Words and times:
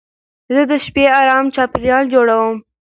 زه 0.53 0.61
د 0.71 0.73
شپې 0.85 1.05
ارام 1.19 1.45
چاپېریال 1.55 2.03
جوړوم. 2.13 2.55